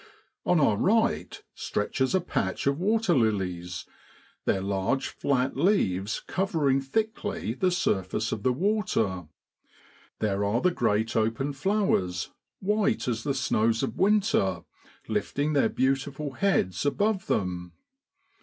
[0.47, 3.85] On our right stretches a patch of water lilies,
[4.45, 9.27] their large flat leaves covering thickly the surface of the water;
[10.17, 14.63] there are the great open flowers, white as the snows of winter,
[15.07, 17.73] lifting their beautiful heads above them.